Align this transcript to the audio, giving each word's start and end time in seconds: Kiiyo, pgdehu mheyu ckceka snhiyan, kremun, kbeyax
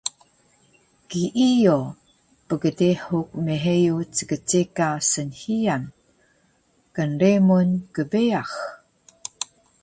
Kiiyo, 1.09 1.75
pgdehu 2.47 3.19
mheyu 3.45 3.97
ckceka 4.19 4.87
snhiyan, 5.09 5.83
kremun, 6.95 7.69
kbeyax 7.93 8.49